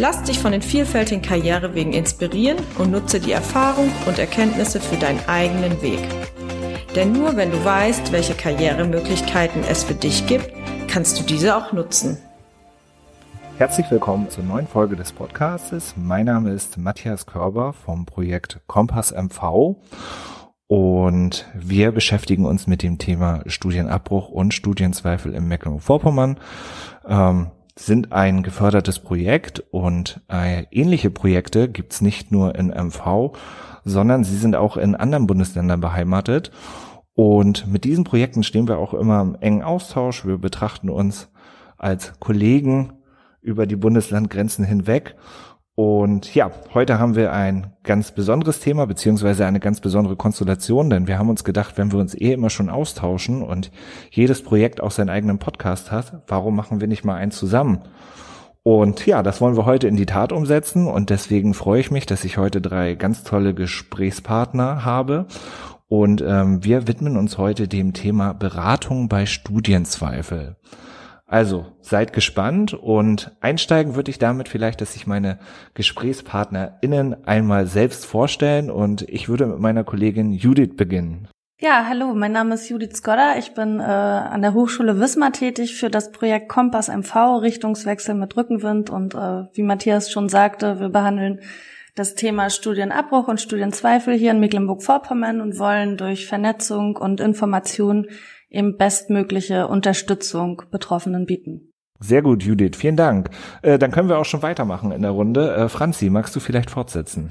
[0.00, 5.20] Lass dich von den vielfältigen Karrierewegen inspirieren und nutze die Erfahrung und Erkenntnisse für deinen
[5.28, 6.00] eigenen Weg.
[6.96, 10.50] Denn nur wenn du weißt, welche Karrieremöglichkeiten es für dich gibt,
[10.88, 12.16] kannst du diese auch nutzen.
[13.58, 15.92] Herzlich willkommen zur neuen Folge des Podcasts.
[15.98, 19.76] Mein Name ist Matthias Körber vom Projekt Kompass MV
[20.66, 26.38] und wir beschäftigen uns mit dem Thema Studienabbruch und Studienzweifel im Mecklenburg-Vorpommern.
[27.06, 27.48] Ähm,
[27.86, 33.32] sind ein gefördertes Projekt und äh, ähnliche Projekte gibt's nicht nur in MV,
[33.84, 36.50] sondern sie sind auch in anderen Bundesländern beheimatet.
[37.14, 40.26] Und mit diesen Projekten stehen wir auch immer im engen Austausch.
[40.26, 41.30] Wir betrachten uns
[41.76, 42.92] als Kollegen
[43.40, 45.16] über die Bundeslandgrenzen hinweg.
[45.74, 51.06] Und ja, heute haben wir ein ganz besonderes Thema, beziehungsweise eine ganz besondere Konstellation, denn
[51.06, 53.70] wir haben uns gedacht, wenn wir uns eh immer schon austauschen und
[54.10, 57.82] jedes Projekt auch seinen eigenen Podcast hat, warum machen wir nicht mal einen zusammen?
[58.62, 62.04] Und ja, das wollen wir heute in die Tat umsetzen und deswegen freue ich mich,
[62.04, 65.26] dass ich heute drei ganz tolle Gesprächspartner habe.
[65.88, 70.56] Und ähm, wir widmen uns heute dem Thema Beratung bei Studienzweifel.
[71.30, 75.38] Also seid gespannt und einsteigen würde ich damit vielleicht, dass sich meine
[75.74, 81.28] GesprächspartnerInnen einmal selbst vorstellen und ich würde mit meiner Kollegin Judith beginnen.
[81.60, 83.34] Ja, hallo, mein Name ist Judith Skodder.
[83.38, 88.36] Ich bin äh, an der Hochschule Wismar tätig für das Projekt Kompass MV, Richtungswechsel mit
[88.36, 88.90] Rückenwind.
[88.90, 91.38] Und äh, wie Matthias schon sagte, wir behandeln
[91.94, 98.08] das Thema Studienabbruch und Studienzweifel hier in Mecklenburg-Vorpommern und wollen durch Vernetzung und Information
[98.50, 101.72] eben bestmögliche Unterstützung Betroffenen bieten.
[102.00, 103.30] Sehr gut, Judith, vielen Dank.
[103.62, 105.54] Äh, dann können wir auch schon weitermachen in der Runde.
[105.54, 107.30] Äh, Franzi, magst du vielleicht fortsetzen?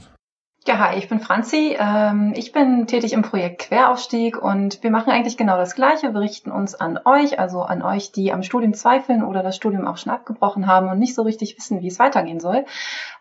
[0.70, 1.76] Ja, hi, ich bin Franzi.
[1.80, 6.14] Ähm, ich bin tätig im Projekt Queraufstieg und wir machen eigentlich genau das Gleiche.
[6.14, 9.88] Wir richten uns an euch, also an euch, die am Studium zweifeln oder das Studium
[9.88, 12.66] auch schon abgebrochen haben und nicht so richtig wissen, wie es weitergehen soll.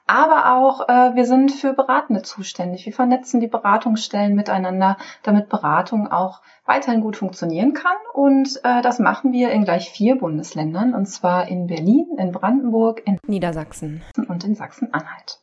[0.07, 2.85] Aber auch äh, wir sind für Beratende zuständig.
[2.85, 7.97] Wir vernetzen die Beratungsstellen miteinander, damit Beratung auch weiterhin gut funktionieren kann.
[8.13, 13.01] Und äh, das machen wir in gleich vier Bundesländern, und zwar in Berlin, in Brandenburg,
[13.07, 15.41] in Niedersachsen und in Sachsen-Anhalt.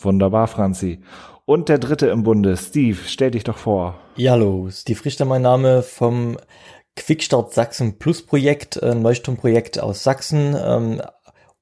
[0.00, 1.02] Wunderbar, Franzi.
[1.44, 3.98] Und der dritte im Bunde, Steve, stell dich doch vor.
[4.16, 6.38] Ja, hallo, Steve Richter, mein Name vom
[6.94, 11.02] Quickstart Sachsen Plus Projekt, äh, Neusturmprojekt aus Sachsen, ähm,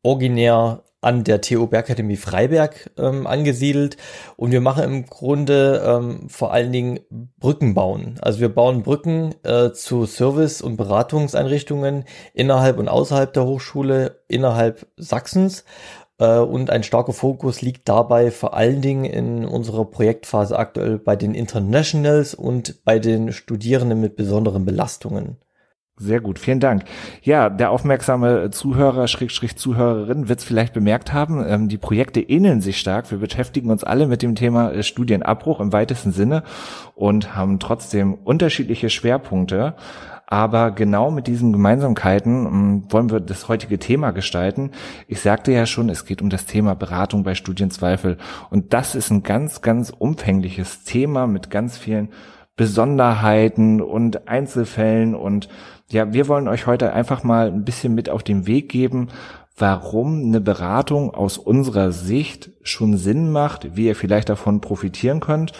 [0.02, 3.96] originär an der TU Bergakademie Freiberg ähm, angesiedelt
[4.36, 7.00] und wir machen im Grunde ähm, vor allen Dingen
[7.38, 8.16] Brücken bauen.
[8.20, 12.04] Also wir bauen Brücken äh, zu Service- und Beratungseinrichtungen
[12.34, 15.64] innerhalb und außerhalb der Hochschule, innerhalb Sachsens
[16.24, 21.34] und ein starker Fokus liegt dabei vor allen Dingen in unserer Projektphase aktuell bei den
[21.34, 25.36] Internationals und bei den Studierenden mit besonderen Belastungen.
[26.02, 26.84] Sehr gut, vielen Dank.
[27.22, 32.62] Ja, der aufmerksame Zuhörer, Schrägstrich Zuhörerin wird es vielleicht bemerkt haben, ähm, die Projekte ähneln
[32.62, 33.10] sich stark.
[33.10, 36.42] Wir beschäftigen uns alle mit dem Thema äh, Studienabbruch im weitesten Sinne
[36.94, 39.74] und haben trotzdem unterschiedliche Schwerpunkte.
[40.32, 44.70] Aber genau mit diesen Gemeinsamkeiten ähm, wollen wir das heutige Thema gestalten.
[45.08, 48.16] Ich sagte ja schon, es geht um das Thema Beratung bei Studienzweifel.
[48.48, 52.10] Und das ist ein ganz, ganz umfängliches Thema mit ganz vielen
[52.54, 55.16] Besonderheiten und Einzelfällen.
[55.16, 55.48] Und
[55.90, 59.08] ja, wir wollen euch heute einfach mal ein bisschen mit auf den Weg geben,
[59.58, 65.52] warum eine Beratung aus unserer Sicht schon Sinn macht, wie ihr vielleicht davon profitieren könnt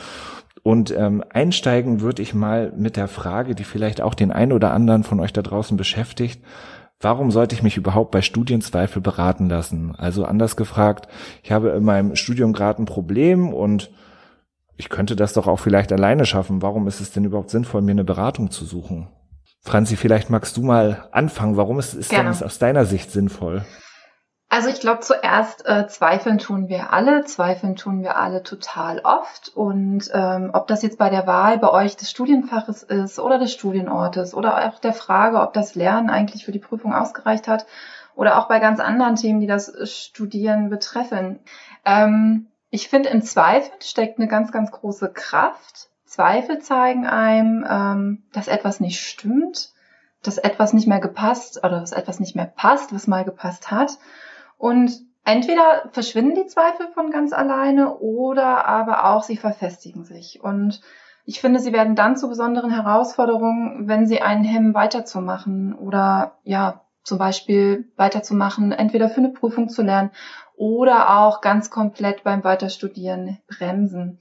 [0.63, 4.73] und ähm, einsteigen würde ich mal mit der Frage, die vielleicht auch den einen oder
[4.73, 6.43] anderen von euch da draußen beschäftigt.
[7.01, 9.95] Warum sollte ich mich überhaupt bei Studienzweifel beraten lassen?
[9.97, 11.09] Also anders gefragt,
[11.43, 13.91] ich habe in meinem Studium gerade ein Problem und
[14.77, 16.61] ich könnte das doch auch vielleicht alleine schaffen.
[16.61, 19.09] Warum ist es denn überhaupt sinnvoll, mir eine Beratung zu suchen?
[19.63, 21.57] Franzi, vielleicht magst du mal anfangen.
[21.57, 23.65] Warum ist es denn aus deiner Sicht sinnvoll?
[24.53, 29.53] Also ich glaube zuerst, äh, zweifeln tun wir alle, zweifeln tun wir alle total oft.
[29.55, 33.53] Und ähm, ob das jetzt bei der Wahl bei euch des Studienfaches ist oder des
[33.53, 37.65] Studienortes oder auch der Frage, ob das Lernen eigentlich für die Prüfung ausgereicht hat
[38.17, 41.39] oder auch bei ganz anderen Themen, die das Studieren betreffen.
[41.85, 45.91] Ähm, ich finde, in Zweifeln steckt eine ganz, ganz große Kraft.
[46.07, 49.71] Zweifel zeigen einem, ähm, dass etwas nicht stimmt,
[50.25, 53.93] dass etwas nicht mehr gepasst oder dass etwas nicht mehr passt, was mal gepasst hat.
[54.61, 54.93] Und
[55.25, 60.41] entweder verschwinden die Zweifel von ganz alleine oder aber auch sie verfestigen sich.
[60.43, 60.83] Und
[61.25, 66.83] ich finde, sie werden dann zu besonderen Herausforderungen, wenn sie einen hemmen, weiterzumachen oder ja,
[67.05, 70.11] zum Beispiel weiterzumachen, entweder für eine Prüfung zu lernen
[70.57, 74.19] oder auch ganz komplett beim Weiterstudieren bremsen.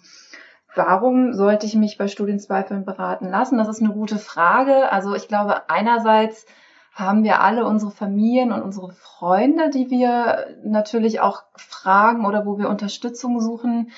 [0.73, 3.57] Warum sollte ich mich bei Studienzweifeln beraten lassen?
[3.57, 4.89] Das ist eine gute Frage.
[4.89, 6.45] Also ich glaube, einerseits
[6.99, 12.57] haben wir alle unsere Familien und unsere Freunde, die wir natürlich auch fragen oder wo
[12.57, 13.91] wir Unterstützung suchen.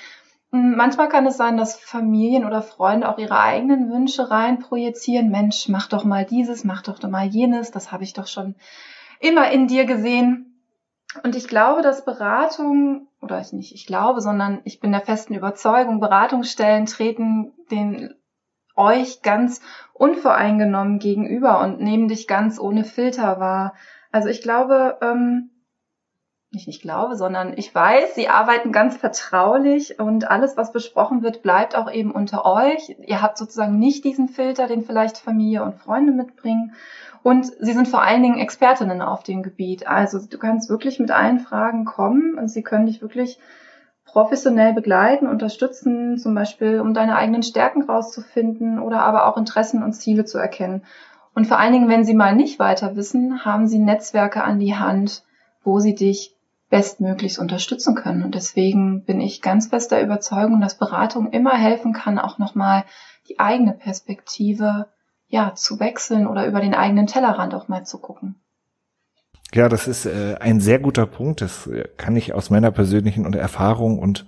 [0.51, 5.31] Hm, manchmal kann es sein, dass Familien oder Freunde auch ihre eigenen Wünsche rein projizieren.
[5.31, 7.71] Mensch, mach doch mal dieses, mach doch mal jenes.
[7.71, 8.55] Das habe ich doch schon
[9.19, 10.51] immer in dir gesehen.
[11.23, 15.33] Und ich glaube, dass Beratung, oder ich nicht, ich glaube, sondern ich bin der festen
[15.33, 18.13] Überzeugung, Beratungsstellen treten den
[18.81, 19.61] euch ganz
[19.93, 23.73] unvoreingenommen gegenüber und nehmen dich ganz ohne Filter wahr.
[24.11, 25.51] Also ich glaube, ähm,
[26.53, 31.43] nicht nicht glaube, sondern ich weiß, sie arbeiten ganz vertraulich und alles, was besprochen wird,
[31.43, 32.93] bleibt auch eben unter euch.
[33.05, 36.73] Ihr habt sozusagen nicht diesen Filter, den vielleicht Familie und Freunde mitbringen.
[37.23, 39.87] Und sie sind vor allen Dingen Expertinnen auf dem Gebiet.
[39.87, 43.39] Also du kannst wirklich mit allen Fragen kommen und sie können dich wirklich
[44.11, 49.93] professionell begleiten, unterstützen, zum Beispiel um deine eigenen Stärken rauszufinden oder aber auch Interessen und
[49.93, 50.83] Ziele zu erkennen.
[51.33, 54.75] Und vor allen Dingen, wenn sie mal nicht weiter wissen, haben sie Netzwerke an die
[54.75, 55.23] Hand,
[55.63, 56.35] wo sie dich
[56.69, 58.23] bestmöglichst unterstützen können.
[58.23, 62.83] Und deswegen bin ich ganz fest der Überzeugung, dass Beratung immer helfen kann, auch nochmal
[63.29, 64.87] die eigene Perspektive
[65.27, 68.40] ja, zu wechseln oder über den eigenen Tellerrand auch mal zu gucken.
[69.53, 71.41] Ja, das ist äh, ein sehr guter Punkt.
[71.41, 74.25] Das äh, kann ich aus meiner persönlichen Erfahrung und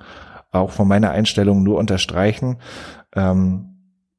[0.52, 2.58] auch von meiner Einstellung nur unterstreichen.
[3.16, 3.70] Ähm,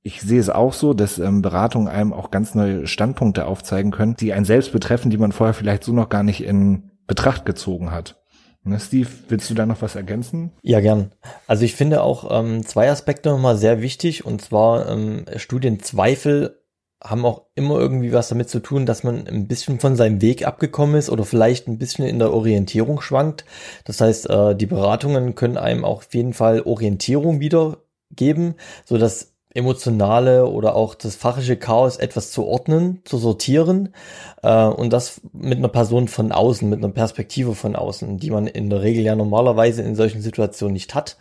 [0.03, 4.17] ich sehe es auch so, dass ähm, Beratungen einem auch ganz neue Standpunkte aufzeigen können,
[4.17, 7.91] die einen selbst betreffen, die man vorher vielleicht so noch gar nicht in Betracht gezogen
[7.91, 8.23] hat.
[8.65, 10.53] Na, Steve, willst du da noch was ergänzen?
[10.63, 11.13] Ja, gern.
[11.47, 16.64] Also ich finde auch ähm, zwei Aspekte nochmal sehr wichtig, und zwar ähm, Studienzweifel
[17.05, 20.47] haben auch immer irgendwie was damit zu tun, dass man ein bisschen von seinem Weg
[20.47, 23.45] abgekommen ist oder vielleicht ein bisschen in der Orientierung schwankt.
[23.85, 28.55] Das heißt, äh, die Beratungen können einem auch auf jeden Fall Orientierung wiedergeben,
[28.87, 33.95] so dass emotionale oder auch das fachliche Chaos etwas zu ordnen, zu sortieren
[34.43, 38.49] äh, und das mit einer Person von außen, mit einer Perspektive von außen, die man
[38.49, 41.17] in der Regel ja normalerweise in solchen Situationen nicht hat.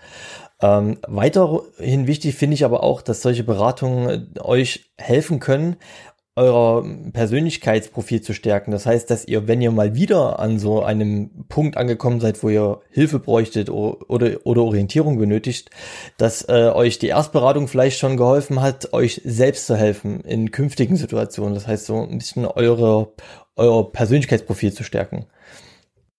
[0.64, 5.76] Ähm, weiterhin wichtig finde ich aber auch, dass solche Beratungen äh, euch helfen können,
[6.36, 8.72] euer Persönlichkeitsprofil zu stärken.
[8.72, 12.50] Das heißt, dass ihr, wenn ihr mal wieder an so einem Punkt angekommen seid, wo
[12.50, 15.70] ihr Hilfe bräuchtet oder, oder, Orientierung benötigt,
[16.18, 20.96] dass äh, euch die Erstberatung vielleicht schon geholfen hat, euch selbst zu helfen in künftigen
[20.96, 21.56] Situationen.
[21.56, 23.12] Das heißt, so ein bisschen eure,
[23.58, 25.28] euer Persönlichkeitsprofil zu stärken.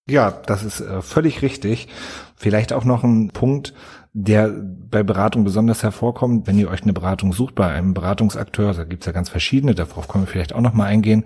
[0.07, 1.87] Ja, das ist äh, völlig richtig.
[2.35, 3.73] Vielleicht auch noch ein Punkt,
[4.13, 8.83] der bei Beratung besonders hervorkommt, wenn ihr euch eine Beratung sucht bei einem Beratungsakteur, da
[8.83, 11.25] gibt's ja ganz verschiedene, darauf können wir vielleicht auch nochmal eingehen,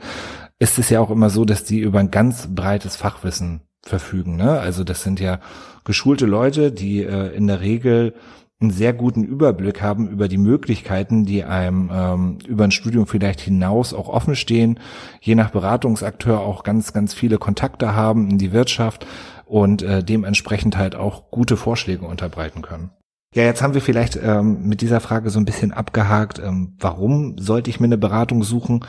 [0.57, 4.37] ist es ja auch immer so, dass die über ein ganz breites Fachwissen verfügen.
[4.37, 4.59] Ne?
[4.59, 5.39] Also das sind ja
[5.83, 8.15] geschulte Leute, die äh, in der Regel
[8.61, 13.39] einen sehr guten Überblick haben über die Möglichkeiten, die einem ähm, über ein Studium vielleicht
[13.39, 14.79] hinaus auch offen stehen,
[15.21, 19.07] je nach Beratungsakteur auch ganz, ganz viele Kontakte haben in die Wirtschaft
[19.45, 22.91] und äh, dementsprechend halt auch gute Vorschläge unterbreiten können.
[23.35, 27.37] Ja, jetzt haben wir vielleicht ähm, mit dieser Frage so ein bisschen abgehakt, ähm, warum
[27.37, 28.83] sollte ich mir eine Beratung suchen?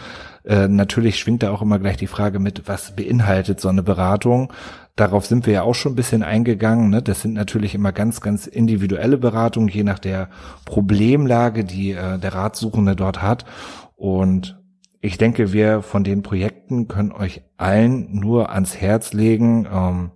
[0.45, 4.51] Äh, natürlich schwingt da auch immer gleich die Frage mit, was beinhaltet so eine Beratung?
[4.97, 6.91] Darauf sind wir ja auch schon ein bisschen eingegangen.
[6.91, 7.03] Ne?
[7.03, 10.29] Das sind natürlich immer ganz, ganz individuelle Beratungen, je nach der
[10.65, 13.45] Problemlage, die äh, der Ratsuchende dort hat.
[13.97, 14.61] Und
[15.01, 20.11] ich denke, wir von den Projekten können euch allen nur ans Herz legen, ähm,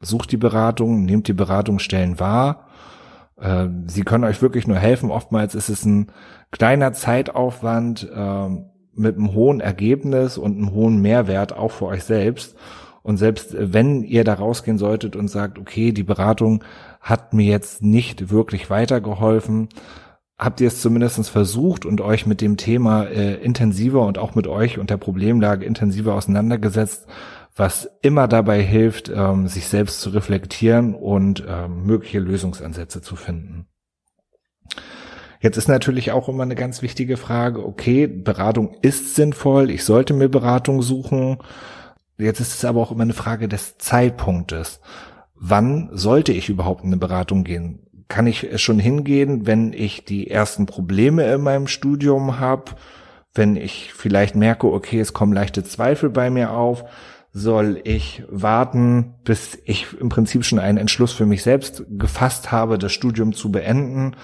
[0.00, 2.68] sucht die Beratung, nehmt die Beratungsstellen wahr.
[3.40, 5.10] Äh, sie können euch wirklich nur helfen.
[5.10, 6.12] Oftmals ist es ein
[6.52, 8.48] kleiner Zeitaufwand äh,
[8.94, 12.56] mit einem hohen Ergebnis und einem hohen Mehrwert auch für euch selbst.
[13.08, 16.62] Und selbst wenn ihr da rausgehen solltet und sagt, okay, die Beratung
[17.00, 19.70] hat mir jetzt nicht wirklich weitergeholfen,
[20.38, 24.46] habt ihr es zumindest versucht und euch mit dem Thema äh, intensiver und auch mit
[24.46, 27.06] euch und der Problemlage intensiver auseinandergesetzt
[27.58, 33.66] was immer dabei hilft, ähm, sich selbst zu reflektieren und ähm, mögliche Lösungsansätze zu finden.
[35.40, 40.14] Jetzt ist natürlich auch immer eine ganz wichtige Frage, okay, Beratung ist sinnvoll, ich sollte
[40.14, 41.38] mir Beratung suchen.
[42.18, 44.80] Jetzt ist es aber auch immer eine Frage des Zeitpunktes.
[45.36, 47.86] Wann sollte ich überhaupt in eine Beratung gehen?
[48.08, 52.72] Kann ich schon hingehen, wenn ich die ersten Probleme in meinem Studium habe,
[53.34, 56.84] wenn ich vielleicht merke, okay, es kommen leichte Zweifel bei mir auf?
[57.32, 62.78] Soll ich warten, bis ich im Prinzip schon einen Entschluss für mich selbst gefasst habe,
[62.78, 64.16] das Studium zu beenden?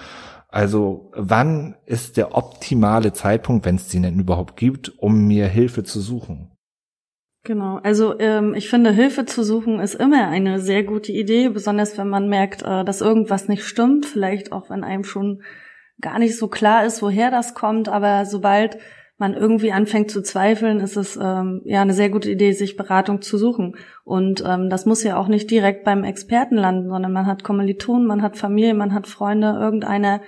[0.49, 5.83] Also wann ist der optimale Zeitpunkt, wenn es den denn überhaupt gibt, um mir Hilfe
[5.83, 6.54] zu suchen?
[7.45, 11.95] Genau, also ähm, ich finde, Hilfe zu suchen ist immer eine sehr gute Idee, besonders
[11.95, 15.43] wenn man merkt, äh, dass irgendwas nicht stimmt, vielleicht auch wenn einem schon
[16.01, 18.79] gar nicht so klar ist, woher das kommt, aber sobald
[19.19, 23.21] man irgendwie anfängt zu zweifeln, ist es ähm, ja eine sehr gute Idee, sich Beratung
[23.21, 23.75] zu suchen.
[24.03, 28.07] Und ähm, das muss ja auch nicht direkt beim Experten landen, sondern man hat Kommilitonen,
[28.07, 30.21] man hat Familie, man hat Freunde, irgendeiner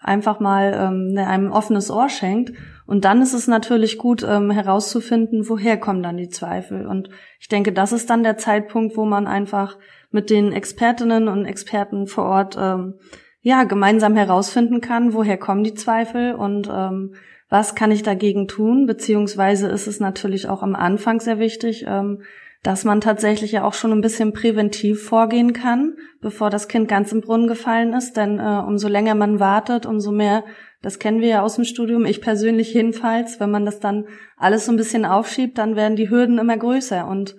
[0.00, 2.52] einfach mal ähm, einem offenes Ohr schenkt.
[2.92, 6.86] Und dann ist es natürlich gut ähm, herauszufinden, woher kommen dann die Zweifel.
[6.86, 7.08] Und
[7.40, 9.78] ich denke, das ist dann der Zeitpunkt, wo man einfach
[10.10, 12.96] mit den Expertinnen und Experten vor Ort ähm,
[13.40, 17.14] ja gemeinsam herausfinden kann, woher kommen die Zweifel und ähm,
[17.48, 22.20] was kann ich dagegen tun, beziehungsweise ist es natürlich auch am Anfang sehr wichtig, ähm,
[22.62, 27.10] dass man tatsächlich ja auch schon ein bisschen präventiv vorgehen kann, bevor das Kind ganz
[27.10, 28.16] im Brunnen gefallen ist.
[28.16, 30.44] Denn äh, umso länger man wartet, umso mehr,
[30.80, 34.66] das kennen wir ja aus dem Studium, ich persönlich jedenfalls, wenn man das dann alles
[34.66, 37.06] so ein bisschen aufschiebt, dann werden die Hürden immer größer.
[37.08, 37.34] Und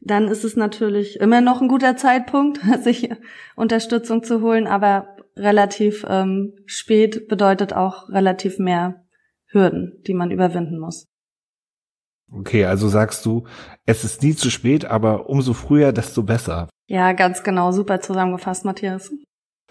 [0.00, 3.10] dann ist es natürlich immer noch ein guter Zeitpunkt, sich
[3.56, 9.04] Unterstützung zu holen, aber relativ ähm, spät bedeutet auch relativ mehr
[9.46, 11.08] Hürden, die man überwinden muss.
[12.32, 13.44] Okay, also sagst du,
[13.86, 16.68] es ist nie zu spät, aber umso früher, desto besser.
[16.86, 19.12] Ja, ganz genau, super zusammengefasst, Matthias.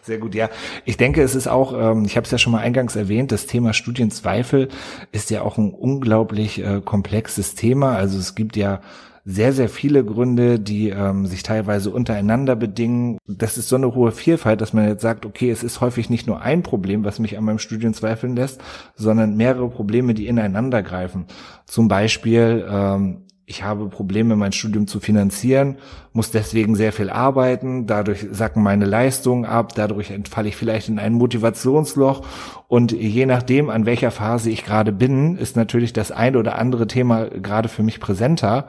[0.02, 0.50] Sehr gut, ja.
[0.84, 3.46] Ich denke, es ist auch, ähm, ich habe es ja schon mal eingangs erwähnt, das
[3.48, 4.68] Thema Studienzweifel
[5.14, 7.96] ist ja auch ein unglaublich äh, komplexes Thema.
[7.96, 8.82] Also es gibt ja
[9.26, 13.18] sehr, sehr viele Gründe, die ähm, sich teilweise untereinander bedingen.
[13.26, 16.28] Das ist so eine hohe Vielfalt, dass man jetzt sagt, okay, es ist häufig nicht
[16.28, 18.62] nur ein Problem, was mich an meinem Studium zweifeln lässt,
[18.96, 21.26] sondern mehrere Probleme, die ineinander greifen.
[21.66, 25.78] Zum Beispiel, ähm, ich habe Probleme, mein Studium zu finanzieren,
[26.14, 30.98] muss deswegen sehr viel arbeiten, dadurch sacken meine Leistungen ab, dadurch entfalle ich vielleicht in
[30.98, 32.26] ein Motivationsloch
[32.68, 36.88] und je nachdem, an welcher Phase ich gerade bin, ist natürlich das ein oder andere
[36.88, 38.68] Thema gerade für mich präsenter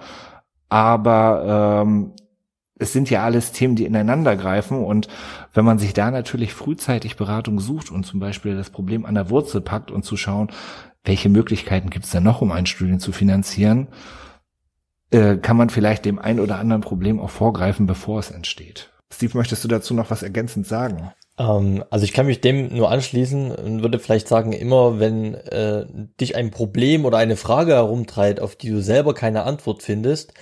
[0.74, 2.14] aber ähm,
[2.80, 5.06] es sind ja alles Themen, die ineinander greifen und
[5.52, 9.30] wenn man sich da natürlich frühzeitig Beratung sucht und zum Beispiel das Problem an der
[9.30, 10.50] Wurzel packt und zu schauen,
[11.04, 13.86] welche Möglichkeiten gibt es denn noch, um ein Studium zu finanzieren,
[15.12, 18.90] äh, kann man vielleicht dem ein oder anderen Problem auch vorgreifen, bevor es entsteht.
[19.12, 21.12] Steve, möchtest du dazu noch was ergänzend sagen?
[21.38, 25.86] Ähm, also ich kann mich dem nur anschließen und würde vielleicht sagen, immer wenn äh,
[26.20, 30.34] dich ein Problem oder eine Frage herumtreibt, auf die du selber keine Antwort findest,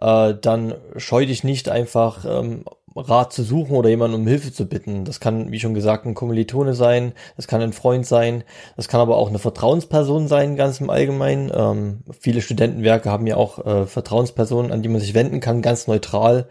[0.00, 2.64] äh, dann scheu dich nicht einfach ähm,
[2.96, 5.04] Rat zu suchen oder jemanden um Hilfe zu bitten.
[5.04, 8.44] Das kann, wie schon gesagt, ein Kommilitone sein, das kann ein Freund sein,
[8.76, 11.52] das kann aber auch eine Vertrauensperson sein, ganz im Allgemeinen.
[11.54, 15.86] Ähm, viele Studentenwerke haben ja auch äh, Vertrauenspersonen, an die man sich wenden kann, ganz
[15.86, 16.48] neutral.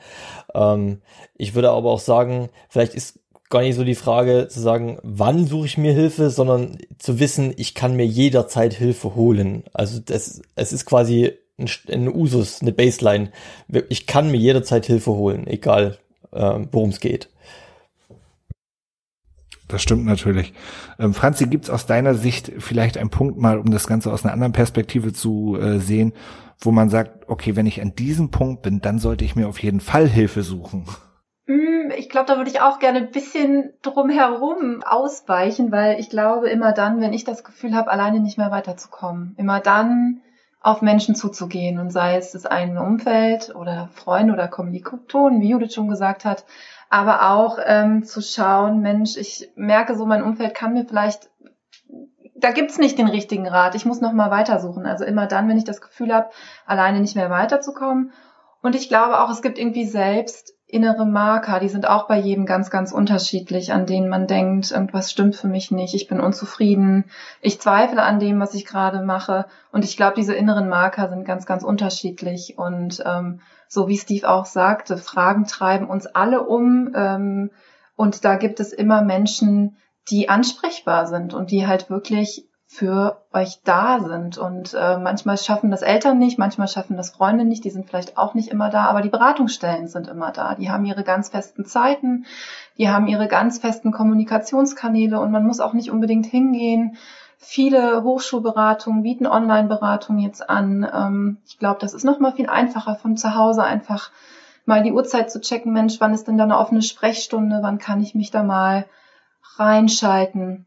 [0.53, 1.01] Ähm,
[1.35, 5.47] ich würde aber auch sagen, vielleicht ist gar nicht so die Frage zu sagen, wann
[5.47, 9.63] suche ich mir Hilfe, sondern zu wissen, ich kann mir jederzeit Hilfe holen.
[9.73, 13.31] Also das, es ist quasi ein, ein Usus, eine Baseline.
[13.89, 15.97] Ich kann mir jederzeit Hilfe holen, egal
[16.31, 17.29] äh, worum es geht.
[19.67, 20.53] Das stimmt natürlich.
[20.97, 24.33] Ähm, Franzi, gibt's aus deiner Sicht vielleicht einen Punkt mal, um das Ganze aus einer
[24.33, 26.13] anderen Perspektive zu äh, sehen,
[26.59, 29.61] wo man sagt, okay, wenn ich an diesem Punkt bin, dann sollte ich mir auf
[29.61, 30.85] jeden Fall Hilfe suchen?
[31.47, 36.49] Mm, ich glaube, da würde ich auch gerne ein bisschen drumherum ausweichen, weil ich glaube,
[36.49, 40.21] immer dann, wenn ich das Gefühl habe, alleine nicht mehr weiterzukommen, immer dann
[40.67, 45.73] auf Menschen zuzugehen und sei es das eigene Umfeld oder Freunde oder Kommilitonen, wie Judith
[45.73, 46.43] schon gesagt hat,
[46.89, 51.29] aber auch ähm, zu schauen, Mensch, ich merke so, mein Umfeld kann mir vielleicht,
[52.35, 54.85] da gibt's nicht den richtigen Rat, ich muss nochmal weitersuchen.
[54.85, 56.31] Also immer dann, wenn ich das Gefühl habe,
[56.65, 58.11] alleine nicht mehr weiterzukommen.
[58.61, 62.45] Und ich glaube auch, es gibt irgendwie selbst innere Marker, die sind auch bei jedem
[62.45, 67.05] ganz, ganz unterschiedlich, an denen man denkt, irgendwas stimmt für mich nicht, ich bin unzufrieden,
[67.41, 69.45] ich zweifle an dem, was ich gerade mache.
[69.71, 72.57] Und ich glaube, diese inneren Marker sind ganz, ganz unterschiedlich.
[72.57, 76.91] Und ähm, so wie Steve auch sagte, Fragen treiben uns alle um.
[76.93, 77.51] Ähm,
[77.95, 79.77] und da gibt es immer Menschen,
[80.09, 84.37] die ansprechbar sind und die halt wirklich für euch da sind.
[84.37, 88.17] Und äh, manchmal schaffen das Eltern nicht, manchmal schaffen das Freunde nicht, die sind vielleicht
[88.17, 90.53] auch nicht immer da, aber die Beratungsstellen sind immer da.
[90.55, 92.25] Die haben ihre ganz festen Zeiten,
[92.77, 96.97] die haben ihre ganz festen Kommunikationskanäle und man muss auch nicht unbedingt hingehen.
[97.37, 100.85] Viele Hochschulberatungen bieten Online-Beratung jetzt an.
[100.93, 104.11] Ähm, ich glaube, das ist nochmal viel einfacher von zu Hause einfach
[104.65, 105.71] mal die Uhrzeit zu checken.
[105.71, 107.59] Mensch, wann ist denn da eine offene Sprechstunde?
[107.61, 108.85] Wann kann ich mich da mal
[109.55, 110.65] reinschalten?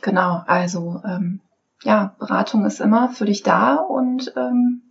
[0.00, 1.40] Genau, also ähm,
[1.82, 4.82] ja, Beratung ist immer für dich da und ähm,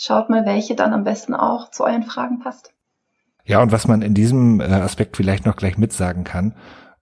[0.00, 2.72] Schaut mal, welche dann am besten auch zu euren Fragen passt.
[3.44, 6.54] Ja, und was man in diesem äh, Aspekt vielleicht noch gleich mitsagen kann,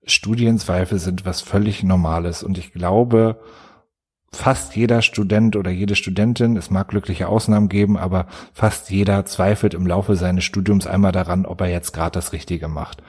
[0.05, 2.43] Studienzweifel sind was völlig Normales.
[2.43, 3.39] Und ich glaube,
[4.33, 9.75] fast jeder Student oder jede Studentin, es mag glückliche Ausnahmen geben, aber fast jeder zweifelt
[9.75, 13.03] im Laufe seines Studiums einmal daran, ob er jetzt gerade das Richtige macht.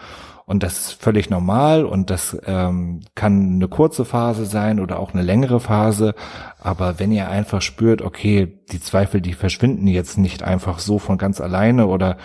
[0.50, 5.14] Und das ist völlig normal und das ähm, kann eine kurze Phase sein oder auch
[5.14, 6.16] eine längere Phase.
[6.58, 11.18] Aber wenn ihr einfach spürt, okay, die Zweifel, die verschwinden jetzt nicht einfach so von
[11.18, 12.16] ganz alleine oder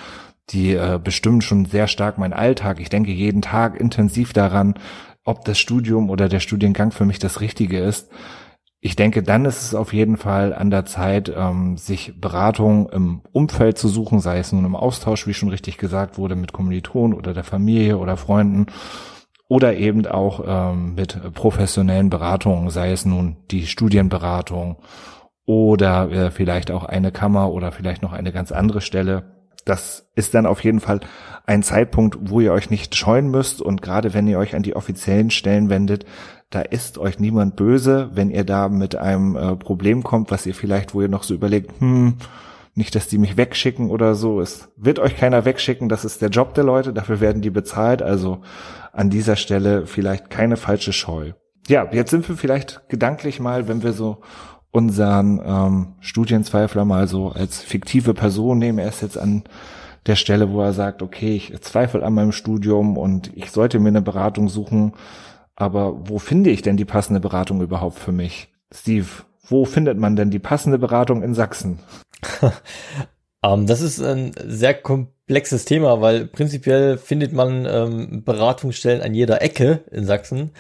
[0.51, 2.79] die äh, bestimmen schon sehr stark meinen Alltag.
[2.79, 4.75] Ich denke jeden Tag intensiv daran,
[5.25, 8.09] ob das Studium oder der Studiengang für mich das Richtige ist
[8.85, 13.21] ich denke, dann ist es auf jeden Fall an der Zeit, ähm, sich Beratung im
[13.31, 17.17] Umfeld zu suchen, sei es nun im Austausch, wie schon richtig gesagt wurde, mit Kommilitonen
[17.17, 18.67] oder der Familie oder Freunden
[19.47, 24.79] oder eben auch ähm, mit professionellen Beratungen, sei es nun die Studienberatung
[25.47, 29.37] oder äh, vielleicht auch eine Kammer oder vielleicht noch eine ganz andere Stelle.
[29.65, 30.99] Das ist dann auf jeden Fall
[31.47, 34.75] ein Zeitpunkt, wo ihr euch nicht scheuen müsst und gerade wenn ihr euch an die
[34.75, 36.05] offiziellen Stellen wendet,
[36.53, 40.55] da ist euch niemand böse, wenn ihr da mit einem äh, Problem kommt, was ihr
[40.55, 42.19] vielleicht, wo ihr noch so überlegt, hm,
[42.75, 44.41] nicht, dass die mich wegschicken oder so.
[44.41, 48.03] Es wird euch keiner wegschicken, das ist der Job der Leute, dafür werden die bezahlt.
[48.03, 48.43] Also
[48.93, 51.33] an dieser Stelle vielleicht keine falsche Scheu.
[51.69, 54.19] Ja, jetzt sind wir vielleicht gedanklich mal, wenn wir so
[54.71, 58.79] unseren ähm, Studienzweifler mal so als fiktive Person nehmen.
[58.79, 59.45] Er ist jetzt an
[60.07, 63.89] der Stelle, wo er sagt, okay, ich zweifle an meinem Studium und ich sollte mir
[63.89, 64.95] eine Beratung suchen.
[65.57, 68.49] Aber wo finde ich denn die passende Beratung überhaupt für mich?
[68.73, 69.07] Steve,
[69.43, 71.79] wo findet man denn die passende Beratung in Sachsen?
[72.41, 72.51] um,
[73.45, 79.43] ähm, das ist ein sehr komplexes Thema, weil prinzipiell findet man ähm, Beratungsstellen an jeder
[79.43, 80.53] Ecke in Sachsen.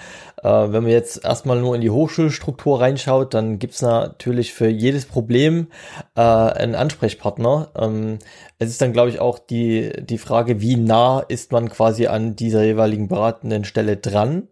[0.43, 5.07] Äh, wenn man jetzt erstmal nur in die Hochschulstruktur reinschaut, dann gibt's natürlich für jedes
[5.07, 5.69] Problem
[6.17, 7.71] äh, einen Ansprechpartner.
[7.79, 8.19] Ähm,
[8.59, 12.37] es ist dann, glaube ich, auch die, die Frage, wie nah ist man quasi an
[12.37, 14.49] dieser jeweiligen beratenden Stelle dran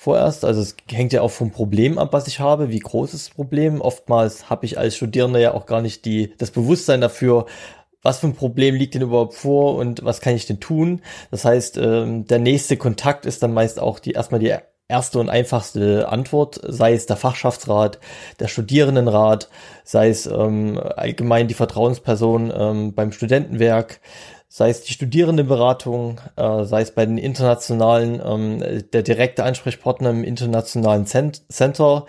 [0.00, 0.46] vorerst.
[0.46, 3.34] Also es hängt ja auch vom Problem ab, was ich habe, wie groß ist das
[3.34, 3.82] Problem.
[3.82, 7.44] Oftmals habe ich als Studierender ja auch gar nicht die, das Bewusstsein dafür,
[8.00, 11.02] was für ein Problem liegt denn überhaupt vor und was kann ich denn tun.
[11.30, 14.54] Das heißt, ähm, der nächste Kontakt ist dann meist auch die erstmal die
[14.88, 17.98] erste und einfachste Antwort, sei es der Fachschaftsrat,
[18.40, 19.50] der Studierendenrat,
[19.84, 24.00] sei es ähm, allgemein die Vertrauensperson ähm, beim Studentenwerk,
[24.52, 30.24] sei es die Studierendenberatung, äh, sei es bei den internationalen, ähm, der direkte Ansprechpartner im
[30.24, 32.04] internationalen Cent Center.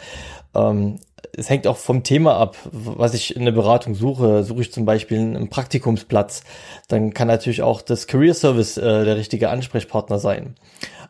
[0.56, 1.00] Ähm,
[1.38, 4.44] es hängt auch vom Thema ab, was ich in der Beratung suche.
[4.44, 6.42] Suche ich zum Beispiel einen Praktikumsplatz,
[6.88, 10.56] dann kann natürlich auch das Career Service äh, der richtige Ansprechpartner sein.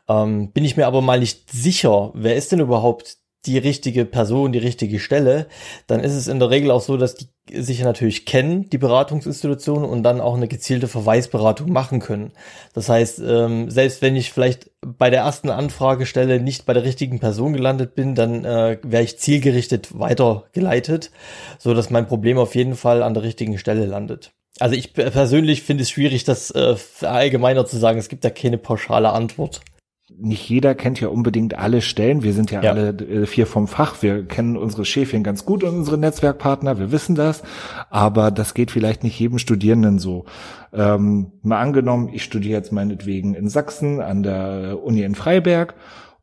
[0.09, 4.51] Ähm, bin ich mir aber mal nicht sicher, wer ist denn überhaupt die richtige Person,
[4.51, 5.47] die richtige Stelle,
[5.88, 9.89] dann ist es in der Regel auch so, dass die sich natürlich kennen, die Beratungsinstitutionen,
[9.89, 12.32] und dann auch eine gezielte Verweisberatung machen können.
[12.73, 17.19] Das heißt, ähm, selbst wenn ich vielleicht bei der ersten Anfragestelle nicht bei der richtigen
[17.19, 21.12] Person gelandet bin, dann äh, wäre ich zielgerichtet weitergeleitet,
[21.58, 24.32] so dass mein Problem auf jeden Fall an der richtigen Stelle landet.
[24.60, 27.97] Also ich persönlich finde es schwierig, das äh, allgemeiner zu sagen.
[27.97, 29.62] Es gibt da keine pauschale Antwort
[30.21, 32.23] nicht jeder kennt ja unbedingt alle Stellen.
[32.23, 34.01] Wir sind ja, ja, alle äh, vier vom Fach.
[34.01, 36.79] Wir kennen unsere Schäfchen ganz gut und unsere Netzwerkpartner.
[36.79, 37.43] Wir wissen das.
[37.89, 40.25] Aber das geht vielleicht nicht jedem Studierenden so.
[40.73, 45.73] Ähm, mal angenommen, ich studiere jetzt meinetwegen in Sachsen an der Uni in Freiberg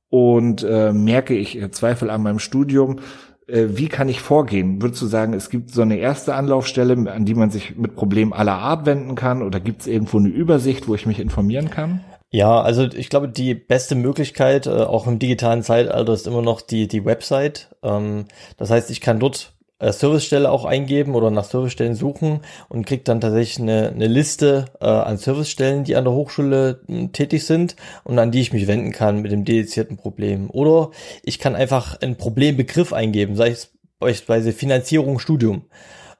[0.08, 3.00] und äh, merke ich Zweifel an meinem Studium.
[3.46, 4.80] Äh, wie kann ich vorgehen?
[4.82, 8.32] Würdest du sagen, es gibt so eine erste Anlaufstelle, an die man sich mit Problemen
[8.32, 9.42] aller Art wenden kann?
[9.42, 12.00] Oder gibt es irgendwo eine Übersicht, wo ich mich informieren kann?
[12.30, 16.60] Ja, also ich glaube, die beste Möglichkeit, äh, auch im digitalen Zeitalter, ist immer noch
[16.60, 17.74] die, die Website.
[17.82, 18.26] Ähm,
[18.58, 23.02] das heißt, ich kann dort äh, Servicestelle auch eingeben oder nach Servicestellen suchen und kriege
[23.02, 27.76] dann tatsächlich eine, eine Liste äh, an Servicestellen, die an der Hochschule äh, tätig sind
[28.04, 30.50] und an die ich mich wenden kann mit dem dedizierten Problem.
[30.50, 30.90] Oder
[31.22, 35.62] ich kann einfach einen Problembegriff eingeben, sei es beispielsweise Finanzierung, Studium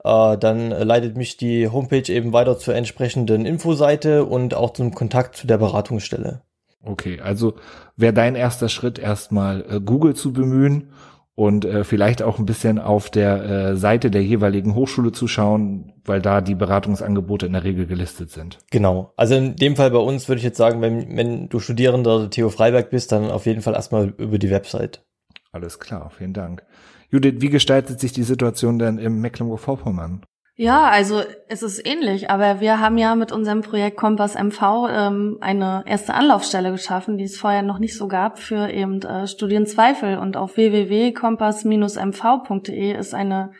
[0.05, 5.37] äh, dann leitet mich die Homepage eben weiter zur entsprechenden Infoseite und auch zum Kontakt
[5.37, 6.43] zu der Beratungsstelle.
[6.83, 7.55] Okay, also
[7.97, 10.93] wäre dein erster Schritt erstmal äh, Google zu bemühen
[11.35, 15.93] und äh, vielleicht auch ein bisschen auf der äh, Seite der jeweiligen Hochschule zu schauen,
[16.05, 18.59] weil da die Beratungsangebote in der Regel gelistet sind.
[18.71, 19.13] Genau.
[19.17, 22.31] Also in dem Fall bei uns würde ich jetzt sagen, wenn, wenn du Studierender der
[22.31, 25.05] TU Freiberg bist, dann auf jeden Fall erstmal über die Website.
[25.53, 26.65] Alles klar, vielen Dank.
[27.11, 30.23] Judith, wie gestaltet sich die Situation denn im Mecklenburg-Vorpommern?
[30.61, 35.38] Ja, also es ist ähnlich, aber wir haben ja mit unserem Projekt Kompass MV ähm,
[35.40, 40.18] eine erste Anlaufstelle geschaffen, die es vorher noch nicht so gab für eben äh, Studienzweifel.
[40.18, 43.53] Und auf www.kompass-mv.de ist eine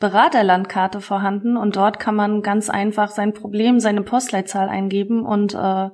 [0.00, 5.90] Beraterlandkarte vorhanden und dort kann man ganz einfach sein Problem, seine Postleitzahl eingeben und äh,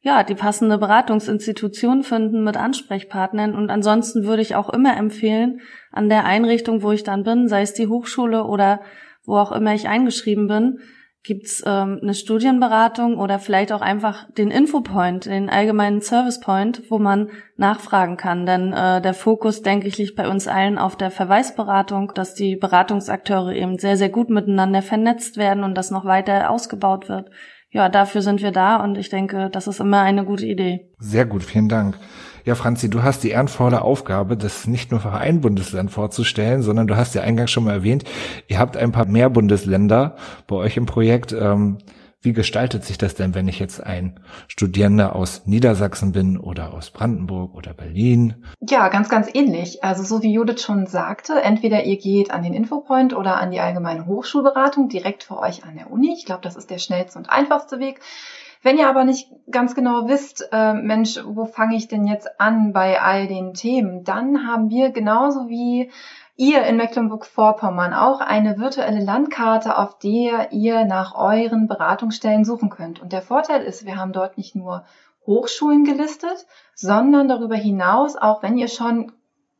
[0.00, 3.54] ja, die passende Beratungsinstitution finden mit Ansprechpartnern.
[3.54, 7.62] Und ansonsten würde ich auch immer empfehlen, an der Einrichtung, wo ich dann bin, sei
[7.62, 8.80] es die Hochschule oder
[9.24, 10.78] wo auch immer ich eingeschrieben bin,
[11.24, 17.30] gibt's ähm, eine Studienberatung oder vielleicht auch einfach den Infopoint, den allgemeinen Servicepoint, wo man
[17.56, 18.46] nachfragen kann.
[18.46, 22.54] Denn äh, der Fokus, denke ich, liegt bei uns allen auf der Verweisberatung, dass die
[22.56, 27.30] Beratungsakteure eben sehr, sehr gut miteinander vernetzt werden und das noch weiter ausgebaut wird
[27.70, 30.88] ja, dafür sind wir da und ich denke, das ist immer eine gute Idee.
[30.98, 31.98] Sehr gut, vielen Dank.
[32.44, 36.86] Ja, Franzi, du hast die ehrenvolle Aufgabe, das nicht nur für ein Bundesland vorzustellen, sondern
[36.86, 38.04] du hast ja eingangs schon mal erwähnt,
[38.46, 41.32] ihr habt ein paar mehr Bundesländer bei euch im Projekt.
[41.32, 41.78] Ähm,
[42.20, 46.90] wie gestaltet sich das denn, wenn ich jetzt ein Studierender aus Niedersachsen bin oder aus
[46.90, 48.44] Brandenburg oder Berlin?
[48.60, 49.84] Ja, ganz, ganz ähnlich.
[49.84, 53.60] Also so wie Judith schon sagte, entweder ihr geht an den Infopoint oder an die
[53.60, 56.12] allgemeine Hochschulberatung direkt für euch an der Uni.
[56.12, 58.00] Ich glaube, das ist der schnellste und einfachste Weg.
[58.62, 62.72] Wenn ihr aber nicht ganz genau wisst, äh, Mensch, wo fange ich denn jetzt an
[62.72, 65.90] bei all den Themen, dann haben wir genauso wie
[66.38, 73.02] ihr in Mecklenburg-Vorpommern auch eine virtuelle Landkarte, auf der ihr nach euren Beratungsstellen suchen könnt.
[73.02, 74.84] Und der Vorteil ist, wir haben dort nicht nur
[75.26, 79.12] Hochschulen gelistet, sondern darüber hinaus, auch wenn ihr schon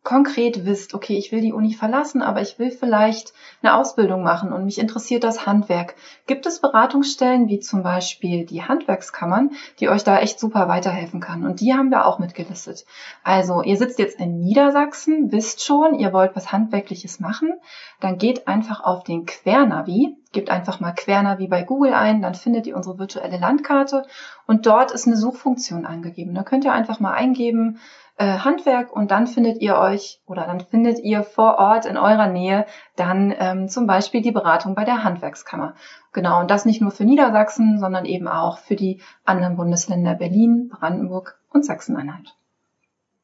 [0.04, 3.32] konkret wisst, okay, ich will die Uni verlassen, aber ich will vielleicht
[3.62, 5.96] eine Ausbildung machen und mich interessiert das Handwerk.
[6.26, 11.44] Gibt es Beratungsstellen wie zum Beispiel die Handwerkskammern, die euch da echt super weiterhelfen kann?
[11.44, 12.86] Und die haben wir auch mitgelistet.
[13.22, 17.52] Also ihr sitzt jetzt in Niedersachsen, wisst schon, ihr wollt was Handwerkliches machen,
[18.00, 22.66] dann geht einfach auf den Quernavi, gebt einfach mal Quernavi bei Google ein, dann findet
[22.66, 24.04] ihr unsere virtuelle Landkarte
[24.46, 26.34] und dort ist eine Suchfunktion angegeben.
[26.34, 27.78] Da könnt ihr einfach mal eingeben,
[28.24, 32.66] Handwerk und dann findet ihr euch oder dann findet ihr vor Ort in eurer Nähe
[32.96, 35.74] dann ähm, zum Beispiel die Beratung bei der Handwerkskammer.
[36.12, 40.68] Genau, und das nicht nur für Niedersachsen, sondern eben auch für die anderen Bundesländer Berlin,
[40.68, 42.34] Brandenburg und Sachsen-Anhalt.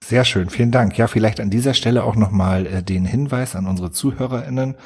[0.02, 0.98] Sehr schön, vielen Dank.
[0.98, 4.76] Ja, vielleicht an dieser Stelle auch nochmal äh, den Hinweis an unsere ZuhörerInnen.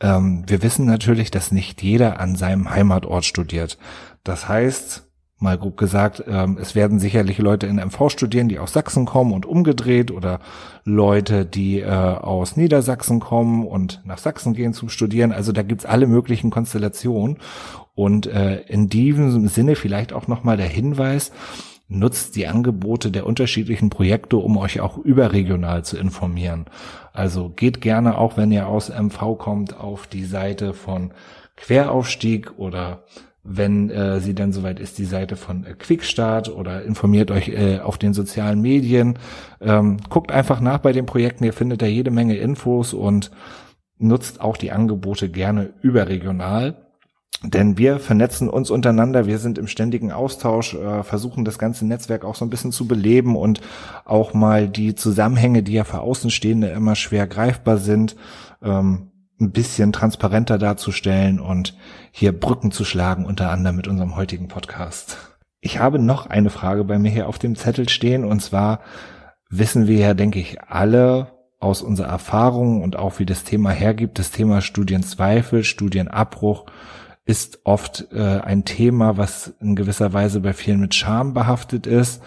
[0.00, 3.78] Ähm, wir wissen natürlich, dass nicht jeder an seinem Heimatort studiert.
[4.24, 5.05] Das heißt,
[5.38, 9.32] mal grob gesagt, ähm, es werden sicherlich Leute in MV studieren, die aus Sachsen kommen
[9.32, 10.40] und umgedreht oder
[10.84, 15.32] Leute, die äh, aus Niedersachsen kommen und nach Sachsen gehen zum Studieren.
[15.32, 17.38] Also da gibt's alle möglichen Konstellationen.
[17.94, 21.32] Und äh, in diesem Sinne vielleicht auch nochmal der Hinweis,
[21.88, 26.66] nutzt die Angebote der unterschiedlichen Projekte, um euch auch überregional zu informieren.
[27.12, 31.12] Also geht gerne, auch wenn ihr aus MV kommt, auf die Seite von
[31.56, 33.04] Queraufstieg oder
[33.46, 37.78] wenn äh, sie dann soweit ist, die Seite von äh, Quickstart oder informiert euch äh,
[37.78, 39.18] auf den sozialen Medien.
[39.60, 43.30] Ähm, guckt einfach nach bei den Projekten, ihr findet da jede Menge Infos und
[43.98, 46.86] nutzt auch die Angebote gerne überregional.
[47.42, 52.24] Denn wir vernetzen uns untereinander, wir sind im ständigen Austausch, äh, versuchen das ganze Netzwerk
[52.24, 53.60] auch so ein bisschen zu beleben und
[54.04, 58.16] auch mal die Zusammenhänge, die ja für Außenstehende immer schwer greifbar sind,
[58.62, 61.76] ähm, ein bisschen transparenter darzustellen und
[62.10, 65.18] hier Brücken zu schlagen, unter anderem mit unserem heutigen Podcast.
[65.60, 68.80] Ich habe noch eine Frage bei mir hier auf dem Zettel stehen und zwar
[69.50, 74.18] wissen wir ja, denke ich, alle aus unserer Erfahrung und auch wie das Thema hergibt,
[74.18, 76.66] das Thema Studienzweifel, Studienabbruch
[77.24, 82.22] ist oft äh, ein Thema, was in gewisser Weise bei vielen mit Scham behaftet ist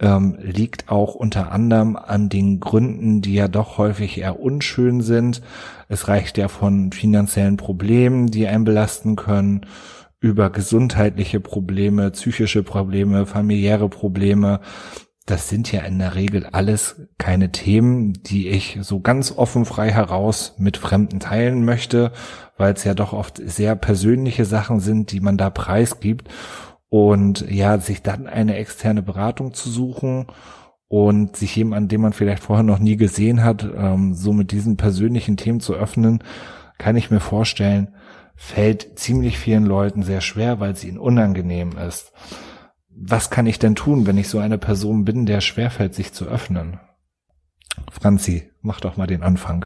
[0.00, 5.42] ähm, liegt auch unter anderem an den Gründen, die ja doch häufig eher unschön sind.
[5.88, 9.66] Es reicht ja von finanziellen Problemen, die einen belasten können,
[10.20, 14.60] über gesundheitliche Probleme, psychische Probleme, familiäre Probleme.
[15.26, 19.90] Das sind ja in der Regel alles keine Themen, die ich so ganz offen frei
[19.90, 22.12] heraus mit Fremden teilen möchte,
[22.56, 26.28] weil es ja doch oft sehr persönliche Sachen sind, die man da preisgibt.
[26.94, 30.28] Und ja, sich dann eine externe Beratung zu suchen
[30.86, 34.76] und sich jemanden, den man vielleicht vorher noch nie gesehen hat, ähm, so mit diesen
[34.76, 36.22] persönlichen Themen zu öffnen,
[36.78, 37.96] kann ich mir vorstellen,
[38.36, 42.12] fällt ziemlich vielen Leuten sehr schwer, weil sie ihnen unangenehm ist.
[42.90, 46.26] Was kann ich denn tun, wenn ich so eine Person bin, der schwerfällt, sich zu
[46.26, 46.78] öffnen?
[47.90, 49.64] Franzi, mach doch mal den Anfang.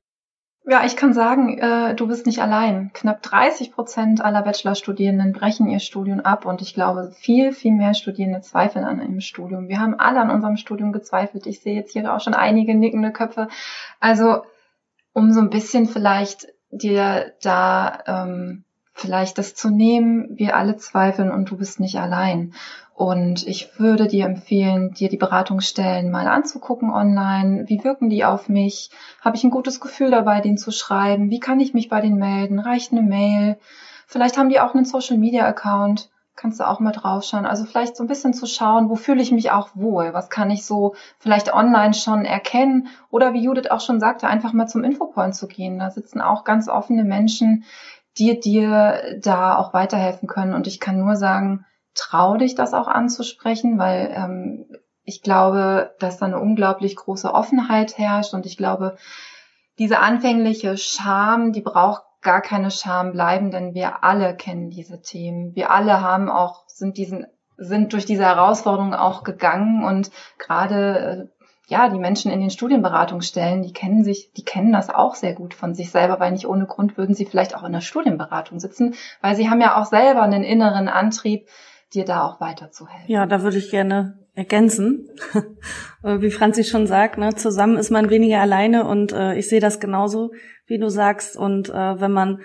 [0.70, 2.90] Ja, ich kann sagen, äh, du bist nicht allein.
[2.92, 7.94] Knapp 30 Prozent aller Bachelorstudierenden brechen ihr Studium ab und ich glaube, viel, viel mehr
[7.94, 9.68] Studierende zweifeln an einem Studium.
[9.68, 11.46] Wir haben alle an unserem Studium gezweifelt.
[11.46, 13.48] Ich sehe jetzt hier auch schon einige nickende Köpfe.
[13.98, 14.42] Also,
[15.14, 18.64] um so ein bisschen vielleicht dir da ähm,
[18.99, 22.53] vielleicht das zu nehmen, wir alle zweifeln und du bist nicht allein.
[22.95, 27.69] Und ich würde dir empfehlen, dir die Beratungsstellen mal anzugucken online.
[27.69, 28.91] Wie wirken die auf mich?
[29.21, 31.31] Habe ich ein gutes Gefühl dabei, den zu schreiben?
[31.31, 32.59] Wie kann ich mich bei denen melden?
[32.59, 33.57] Reicht eine Mail?
[34.09, 36.11] Vielleicht haben die auch einen Social Media Account.
[36.35, 37.47] Kannst du auch mal draufschauen.
[37.47, 40.13] Also vielleicht so ein bisschen zu schauen, wo fühle ich mich auch wohl?
[40.13, 42.89] Was kann ich so vielleicht online schon erkennen?
[43.11, 45.79] Oder wie Judith auch schon sagte, einfach mal zum Infopoint zu gehen.
[45.79, 47.65] Da sitzen auch ganz offene Menschen,
[48.18, 50.54] die dir da auch weiterhelfen können.
[50.54, 54.66] Und ich kann nur sagen, trau dich das auch anzusprechen, weil ähm,
[55.04, 58.96] ich glaube, dass da eine unglaublich große Offenheit herrscht und ich glaube,
[59.78, 65.54] diese anfängliche Scham, die braucht gar keine Scham bleiben, denn wir alle kennen diese Themen.
[65.54, 67.26] Wir alle haben auch, sind diesen,
[67.57, 71.38] sind durch diese Herausforderungen auch gegangen und gerade, äh,
[71.68, 75.52] ja, die Menschen in den Studienberatungsstellen, die kennen sich, die kennen das auch sehr gut
[75.52, 78.94] von sich selber, weil nicht ohne Grund würden sie vielleicht auch in der Studienberatung sitzen,
[79.20, 81.46] weil sie haben ja auch selber einen inneren Antrieb,
[81.92, 83.11] dir da auch weiterzuhelfen.
[83.11, 85.09] Ja, da würde ich gerne ergänzen.
[86.04, 89.59] Äh, wie Franzi schon sagt, ne, zusammen ist man weniger alleine und äh, ich sehe
[89.59, 90.31] das genauso,
[90.66, 91.37] wie du sagst.
[91.37, 92.38] Und äh, wenn man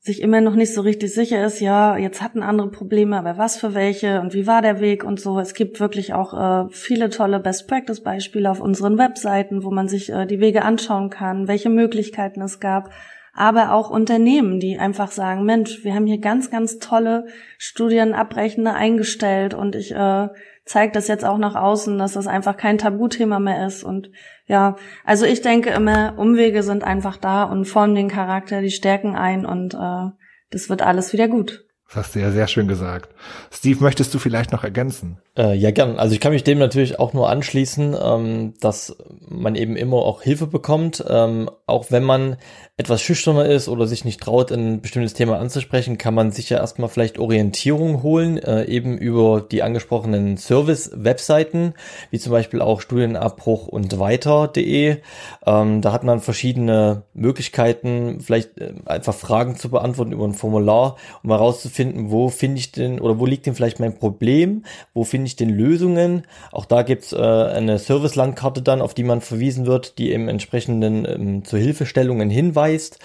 [0.00, 3.56] sich immer noch nicht so richtig sicher ist, ja, jetzt hatten andere Probleme, aber was
[3.56, 5.38] für welche und wie war der Weg und so.
[5.38, 10.26] Es gibt wirklich auch äh, viele tolle Best-Practice-Beispiele auf unseren Webseiten, wo man sich äh,
[10.26, 12.90] die Wege anschauen kann, welche Möglichkeiten es gab
[13.38, 19.54] aber auch Unternehmen, die einfach sagen, Mensch, wir haben hier ganz, ganz tolle Studienabbrechende eingestellt
[19.54, 20.28] und ich äh,
[20.64, 23.84] zeige das jetzt auch nach außen, dass das einfach kein Tabuthema mehr ist.
[23.84, 24.10] Und
[24.46, 24.74] ja,
[25.04, 29.46] also ich denke immer, Umwege sind einfach da und formen den Charakter, die Stärken ein
[29.46, 30.10] und äh,
[30.50, 31.67] das wird alles wieder gut.
[31.88, 33.14] Das hast du ja sehr schön gesagt.
[33.50, 35.16] Steve, möchtest du vielleicht noch ergänzen?
[35.38, 35.98] Äh, ja, gern.
[35.98, 38.94] Also ich kann mich dem natürlich auch nur anschließen, ähm, dass
[39.26, 42.36] man eben immer auch Hilfe bekommt, ähm, auch wenn man
[42.76, 46.58] etwas schüchterner ist oder sich nicht traut, ein bestimmtes Thema anzusprechen, kann man sich ja
[46.58, 51.74] erstmal vielleicht Orientierung holen, äh, eben über die angesprochenen Service-Webseiten,
[52.10, 54.98] wie zum Beispiel auch Studienabbruch und weiter.de.
[55.46, 60.96] Ähm, da hat man verschiedene Möglichkeiten, vielleicht äh, einfach Fragen zu beantworten über ein Formular,
[61.22, 64.64] um herauszufinden, wo finde ich denn oder wo liegt denn vielleicht mein Problem,
[64.94, 66.22] wo finde ich denn Lösungen.
[66.52, 71.04] Auch da gibt's äh, eine Service-Landkarte dann, auf die man verwiesen wird, die eben entsprechenden
[71.04, 72.98] ähm, zur Hilfestellungen hinweist.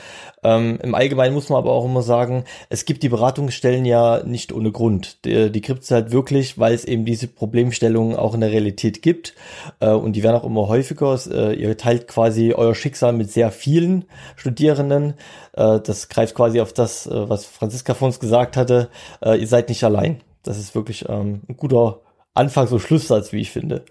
[0.44, 4.52] Ähm, Im Allgemeinen muss man aber auch immer sagen, es gibt die Beratungsstellen ja nicht
[4.52, 5.24] ohne Grund.
[5.26, 9.34] Die, die es halt wirklich, weil es eben diese Problemstellungen auch in der Realität gibt.
[9.80, 11.20] Äh, und die werden auch immer häufiger.
[11.32, 14.06] Äh, ihr teilt quasi euer Schicksal mit sehr vielen
[14.36, 15.14] Studierenden.
[15.54, 18.90] Äh, das greift quasi auf das, äh, was Franziska von uns gesagt hatte.
[19.22, 20.22] Äh, ihr seid nicht allein.
[20.44, 22.02] Das ist wirklich ähm, ein guter
[22.34, 23.86] Anfangs- und Schlusssatz, wie ich finde.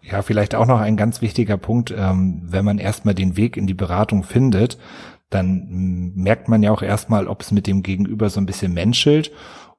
[0.00, 3.66] Ja, vielleicht auch noch ein ganz wichtiger Punkt, ähm, wenn man erstmal den Weg in
[3.66, 4.78] die Beratung findet,
[5.30, 9.32] dann merkt man ja auch erstmal, ob es mit dem Gegenüber so ein bisschen menschelt.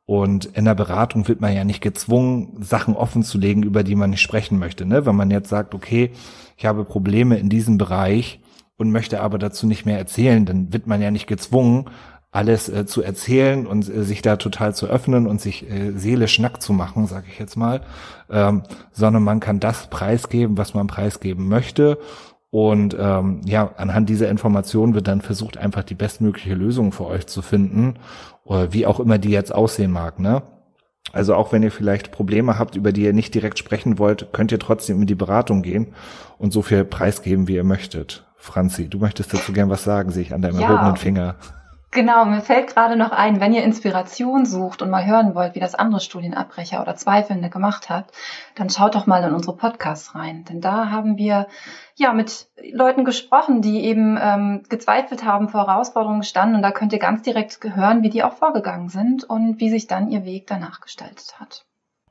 [0.06, 3.96] Und in der Beratung wird man ja nicht gezwungen, Sachen offen zu legen, über die
[3.96, 4.86] man nicht sprechen möchte.
[4.86, 5.06] Ne?
[5.06, 6.12] Wenn man jetzt sagt, okay,
[6.58, 8.40] ich habe Probleme in diesem Bereich
[8.78, 11.90] und möchte aber dazu nicht mehr erzählen, dann wird man ja nicht gezwungen,
[12.32, 16.40] alles äh, zu erzählen und äh, sich da total zu öffnen und sich äh, seelisch
[16.40, 17.82] nackt zu machen, sage ich jetzt mal,
[18.30, 21.98] ähm, sondern man kann das preisgeben, was man preisgeben möchte.
[22.50, 27.28] Und ähm, ja, anhand dieser Informationen wird dann versucht, einfach die bestmögliche Lösung für euch
[27.28, 27.96] zu finden,
[28.46, 30.44] oder wie auch immer die jetzt aussehen mag, ne?
[31.14, 34.52] Also auch wenn ihr vielleicht Probleme habt, über die ihr nicht direkt sprechen wollt, könnt
[34.52, 35.94] ihr trotzdem in die Beratung gehen
[36.38, 38.27] und so viel preisgeben, wie ihr möchtet.
[38.38, 40.68] Franzi, du möchtest dazu gern was sagen, sehe ich an deinem ja.
[40.70, 41.36] erhobenen Finger.
[41.92, 45.62] Genau, mir fällt gerade noch ein, wenn ihr Inspiration sucht und mal hören wollt, wie
[45.62, 48.12] das andere Studienabbrecher oder Zweifelnde gemacht hat,
[48.56, 50.44] dann schaut doch mal in unsere Podcasts rein.
[50.44, 51.48] Denn da haben wir
[51.96, 56.58] ja mit Leuten gesprochen, die eben ähm, gezweifelt haben, vor Herausforderungen standen.
[56.58, 59.88] Und da könnt ihr ganz direkt hören, wie die auch vorgegangen sind und wie sich
[59.88, 61.66] dann ihr Weg danach gestaltet hat.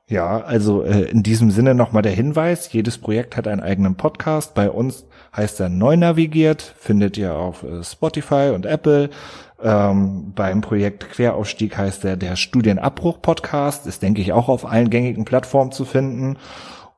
[0.09, 4.53] Ja, also äh, in diesem Sinne nochmal der Hinweis, jedes Projekt hat einen eigenen Podcast.
[4.53, 9.09] Bei uns heißt er Neu navigiert, findet ihr auf äh, Spotify und Apple.
[9.61, 15.25] Ähm, beim Projekt Queraufstieg heißt er der Studienabbruch-Podcast, ist, denke ich, auch auf allen gängigen
[15.25, 16.37] Plattformen zu finden.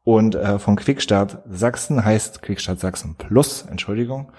[0.03, 4.31] Und äh, von Quickstart Sachsen heißt Quickstart Sachsen Plus, Entschuldigung,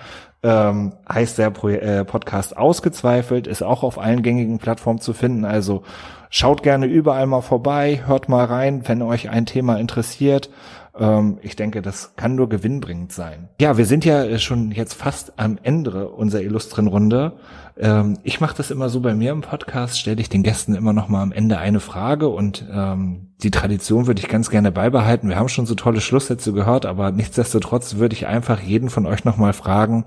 [0.43, 5.45] ähm, heißt der Pro äh, Podcast ausgezweifelt, ist auch auf allen gängigen Plattformen zu finden.
[5.45, 5.83] Also
[6.31, 10.51] schaut gerne überall mal vorbei, hört mal rein, wenn euch ein Thema interessiert.
[10.99, 13.49] Ähm, ich denke, das kann nur gewinnbringend sein.
[13.61, 17.33] Ja, wir sind ja schon jetzt fast am Ende unserer illustren Runde.
[17.79, 20.93] Ähm, ich mache das immer so bei mir im Podcast, stelle ich den Gästen immer
[20.93, 25.29] noch mal am Ende eine Frage und ähm, die Tradition würde ich ganz gerne beibehalten.
[25.29, 29.25] Wir haben schon so tolle Schlusssätze gehört, aber nichtsdestotrotz würde ich einfach jeden von euch
[29.25, 30.05] noch mal fragen,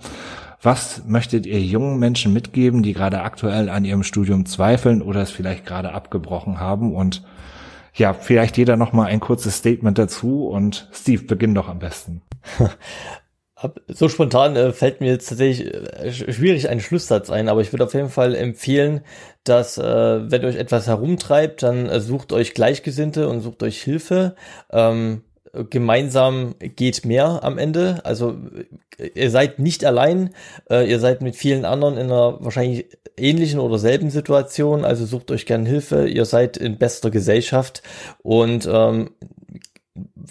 [0.63, 5.29] Was möchtet ihr jungen Menschen mitgeben, die gerade aktuell an ihrem Studium zweifeln oder es
[5.29, 6.95] vielleicht gerade abgebrochen haben?
[6.95, 7.21] Und
[7.93, 12.21] ja, vielleicht jeder noch mal ein kurzes Statement dazu und Steve, beginn doch am besten.
[13.87, 17.85] So spontan äh, fällt mir jetzt tatsächlich äh, schwierig ein Schlusssatz ein, aber ich würde
[17.85, 19.01] auf jeden Fall empfehlen,
[19.45, 24.35] dass äh, wenn euch etwas herumtreibt, dann äh, sucht euch Gleichgesinnte und sucht euch Hilfe.
[24.69, 25.21] Ähm,
[25.69, 28.01] gemeinsam geht mehr am Ende.
[28.05, 28.37] Also
[29.13, 30.31] ihr seid nicht allein,
[30.69, 32.87] äh, ihr seid mit vielen anderen in einer wahrscheinlich
[33.17, 34.83] ähnlichen oder selben Situation.
[34.83, 36.07] Also sucht euch gern Hilfe.
[36.07, 37.83] Ihr seid in bester Gesellschaft
[38.23, 39.11] und ähm,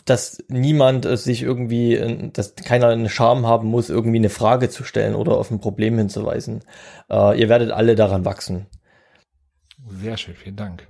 [0.05, 4.69] dass niemand äh, sich irgendwie, äh, dass keiner eine Scham haben muss, irgendwie eine Frage
[4.71, 6.65] zu stellen oder auf ein Problem hinzuweisen.
[7.11, 8.67] Äh, ihr werdet alle daran wachsen.
[9.89, 10.87] Sehr schön, vielen Dank.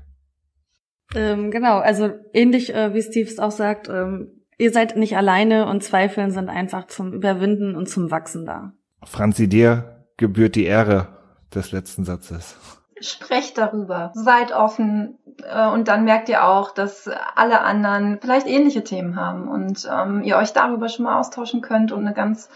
[1.15, 5.67] Ähm, genau, also ähnlich äh, wie Steve es auch sagt, ähm, ihr seid nicht alleine
[5.67, 8.73] und Zweifeln sind einfach zum Überwinden und zum Wachsen da.
[9.05, 11.09] Franzi, dir gebührt die Ehre
[11.55, 12.57] des letzten Satzes.
[13.01, 18.85] Sprecht darüber, seid offen äh, und dann merkt ihr auch, dass alle anderen vielleicht ähnliche
[18.85, 22.49] Themen haben und ähm, ihr euch darüber schon mal austauschen könnt und eine ganz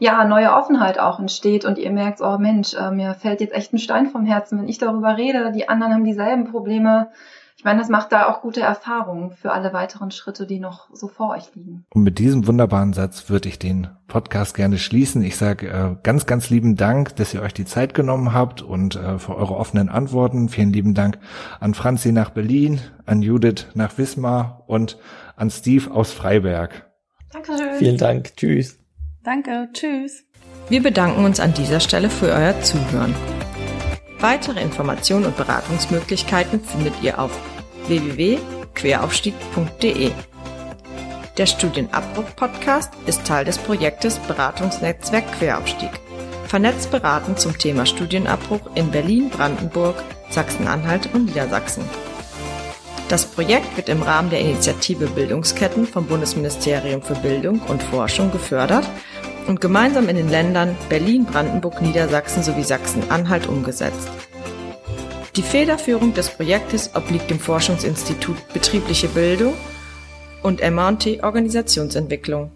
[0.00, 3.72] ja neue Offenheit auch entsteht und ihr merkt, oh Mensch, äh, mir fällt jetzt echt
[3.72, 5.52] ein Stein vom Herzen, wenn ich darüber rede.
[5.52, 7.10] Die anderen haben dieselben Probleme
[7.62, 11.06] ich meine, das macht da auch gute Erfahrungen für alle weiteren Schritte, die noch so
[11.06, 11.84] vor euch liegen.
[11.94, 15.22] Und mit diesem wunderbaren Satz würde ich den Podcast gerne schließen.
[15.22, 18.96] Ich sage äh, ganz, ganz lieben Dank, dass ihr euch die Zeit genommen habt und
[18.96, 20.48] äh, für eure offenen Antworten.
[20.48, 21.20] Vielen lieben Dank
[21.60, 24.98] an Franzi nach Berlin, an Judith nach Wismar und
[25.36, 26.90] an Steve aus Freiberg.
[27.30, 27.76] Dankeschön.
[27.78, 28.36] Vielen Dank.
[28.36, 28.80] Tschüss.
[29.22, 29.68] Danke.
[29.72, 30.24] Tschüss.
[30.68, 33.14] Wir bedanken uns an dieser Stelle für euer Zuhören.
[34.18, 37.38] Weitere Informationen und Beratungsmöglichkeiten findet ihr auf
[37.86, 40.10] www.queraufstieg.de.
[41.38, 45.90] Der Studienabbruch-Podcast ist Teil des Projektes Beratungsnetzwerk Queraufstieg.
[46.46, 49.94] Vernetzt beraten zum Thema Studienabbruch in Berlin, Brandenburg,
[50.28, 51.84] Sachsen-Anhalt und Niedersachsen.
[53.08, 58.88] Das Projekt wird im Rahmen der Initiative Bildungsketten vom Bundesministerium für Bildung und Forschung gefördert
[59.46, 64.08] und gemeinsam in den Ländern Berlin, Brandenburg, Niedersachsen sowie Sachsen-Anhalt umgesetzt.
[65.36, 69.54] Die Federführung des Projektes obliegt dem Forschungsinstitut Betriebliche Bildung
[70.42, 72.50] und MT Organisationsentwicklung.